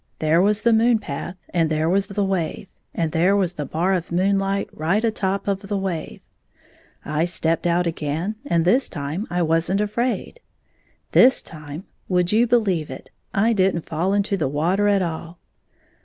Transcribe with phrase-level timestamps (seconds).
[0.17, 3.93] There was the moon path, and there was the wave, and there was the bar
[3.93, 6.21] of moonhght right a top of the wave.
[7.05, 10.39] I stepped out again, and this time I was n't afraid.
[11.11, 15.37] This time, would you beUeve it, I did n't fall into the water at all.